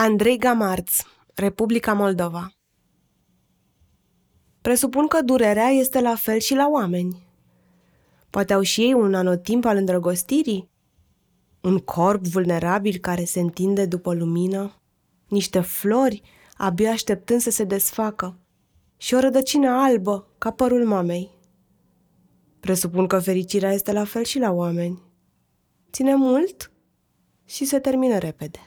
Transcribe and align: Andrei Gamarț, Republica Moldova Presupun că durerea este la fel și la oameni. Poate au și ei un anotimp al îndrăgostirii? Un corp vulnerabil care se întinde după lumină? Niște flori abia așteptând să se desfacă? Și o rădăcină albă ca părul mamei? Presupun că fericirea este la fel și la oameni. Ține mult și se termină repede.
Andrei 0.00 0.38
Gamarț, 0.38 1.00
Republica 1.34 1.92
Moldova 1.92 2.52
Presupun 4.60 5.06
că 5.06 5.22
durerea 5.22 5.66
este 5.68 6.00
la 6.00 6.14
fel 6.14 6.38
și 6.38 6.54
la 6.54 6.68
oameni. 6.68 7.26
Poate 8.30 8.52
au 8.52 8.62
și 8.62 8.80
ei 8.80 8.92
un 8.92 9.14
anotimp 9.14 9.64
al 9.64 9.76
îndrăgostirii? 9.76 10.70
Un 11.60 11.78
corp 11.78 12.26
vulnerabil 12.26 12.98
care 12.98 13.24
se 13.24 13.40
întinde 13.40 13.86
după 13.86 14.14
lumină? 14.14 14.80
Niște 15.28 15.60
flori 15.60 16.22
abia 16.56 16.90
așteptând 16.90 17.40
să 17.40 17.50
se 17.50 17.64
desfacă? 17.64 18.38
Și 18.96 19.14
o 19.14 19.20
rădăcină 19.20 19.70
albă 19.70 20.26
ca 20.38 20.50
părul 20.50 20.86
mamei? 20.86 21.30
Presupun 22.60 23.06
că 23.06 23.18
fericirea 23.18 23.72
este 23.72 23.92
la 23.92 24.04
fel 24.04 24.24
și 24.24 24.38
la 24.38 24.50
oameni. 24.50 25.02
Ține 25.92 26.14
mult 26.14 26.72
și 27.44 27.64
se 27.64 27.78
termină 27.78 28.18
repede. 28.18 28.58